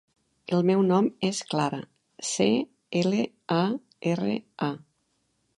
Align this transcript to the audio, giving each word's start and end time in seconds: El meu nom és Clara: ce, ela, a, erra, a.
El 0.57 0.63
meu 0.69 0.79
nom 0.91 1.09
és 1.27 1.41
Clara: 1.51 1.81
ce, 2.31 2.49
ela, 3.03 3.23
a, 3.59 3.61
erra, 4.15 4.35
a. 4.73 4.75